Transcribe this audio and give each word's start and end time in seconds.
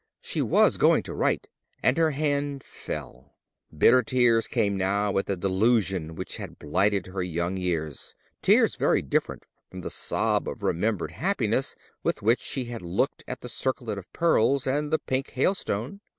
She 0.19 0.41
was 0.41 0.77
going 0.79 1.03
to 1.03 1.13
write, 1.13 1.47
and 1.83 1.95
her 1.95 2.09
hand 2.09 2.63
fell. 2.63 3.35
Bitter 3.71 4.01
tears 4.01 4.47
came 4.47 4.75
now 4.75 5.15
at 5.19 5.27
the 5.27 5.37
delusion 5.37 6.15
which 6.15 6.37
had 6.37 6.57
blighted 6.57 7.05
her 7.05 7.21
young 7.21 7.55
years, 7.55 8.15
tears 8.41 8.77
very 8.77 9.03
different 9.03 9.45
from 9.69 9.81
the 9.81 9.91
sob 9.91 10.47
of 10.49 10.63
remembered 10.63 11.11
happiness 11.11 11.75
with 12.01 12.23
which 12.23 12.41
she 12.41 12.65
had 12.65 12.81
looked 12.81 13.23
at 13.27 13.41
the 13.41 13.47
circlet 13.49 13.99
of 13.99 14.11
pearls 14.11 14.65
and 14.65 14.89
the 14.91 14.97
pink 14.97 15.29
hailstone. 15.33 16.01